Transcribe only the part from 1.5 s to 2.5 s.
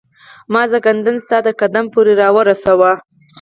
قدم پوري را